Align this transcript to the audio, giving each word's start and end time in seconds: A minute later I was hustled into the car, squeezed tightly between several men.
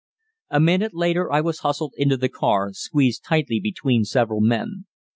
A 0.49 0.59
minute 0.59 0.95
later 0.95 1.31
I 1.31 1.41
was 1.41 1.59
hustled 1.59 1.93
into 1.95 2.17
the 2.17 2.27
car, 2.27 2.73
squeezed 2.73 3.23
tightly 3.23 3.59
between 3.59 4.03
several 4.03 4.41
men. 4.41 4.85